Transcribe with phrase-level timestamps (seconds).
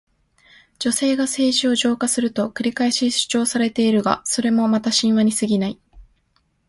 [0.79, 5.79] 女性が政治を浄化すると繰り返し主張されているが、それもまた神話にすぎない。